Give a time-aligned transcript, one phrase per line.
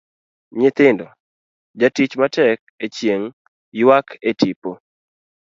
[0.59, 1.07] Nyithindo,
[1.79, 3.35] jatich matek e chieng'
[3.81, 4.71] ywak e tipo.